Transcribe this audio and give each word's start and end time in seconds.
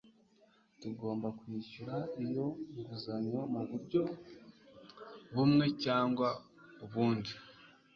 Tugomba 0.81 1.27
kwishyura 1.39 1.95
iyo 2.23 2.45
nguzanyo 2.77 3.39
muburyo 3.53 4.01
bumwe 5.33 5.65
cyangwa 5.83 6.27
ubundi. 6.83 7.33